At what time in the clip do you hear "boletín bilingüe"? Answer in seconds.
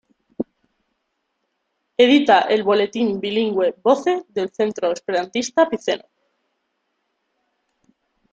2.63-3.75